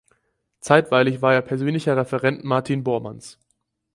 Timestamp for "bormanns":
2.83-3.37